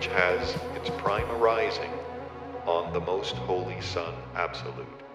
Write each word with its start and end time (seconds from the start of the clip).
which 0.00 0.08
has 0.08 0.56
its 0.74 0.88
prime 0.88 1.30
arising 1.30 1.90
on 2.64 2.90
the 2.94 3.00
most 3.02 3.36
holy 3.36 3.78
Son 3.82 4.14
absolute. 4.34 5.09